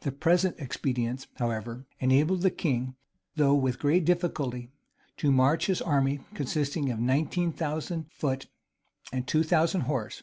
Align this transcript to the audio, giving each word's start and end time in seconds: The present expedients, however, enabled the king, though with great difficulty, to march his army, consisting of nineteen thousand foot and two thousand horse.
The 0.00 0.12
present 0.12 0.56
expedients, 0.58 1.26
however, 1.34 1.84
enabled 2.00 2.40
the 2.40 2.50
king, 2.50 2.96
though 3.36 3.54
with 3.54 3.78
great 3.78 4.06
difficulty, 4.06 4.70
to 5.18 5.30
march 5.30 5.66
his 5.66 5.82
army, 5.82 6.20
consisting 6.32 6.90
of 6.90 6.98
nineteen 6.98 7.52
thousand 7.52 8.10
foot 8.10 8.46
and 9.12 9.28
two 9.28 9.42
thousand 9.42 9.82
horse. 9.82 10.22